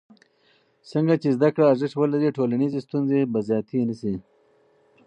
څرنګه 0.89 1.15
چې 1.23 1.29
زده 1.35 1.49
کړه 1.55 1.65
ارزښت 1.71 1.95
ولري، 1.97 2.29
ټولنیزې 2.37 2.79
ستونزې 2.87 3.19
به 3.31 3.39
زیاتې 3.47 3.79
نه 3.89 3.95
شي. 3.99 4.13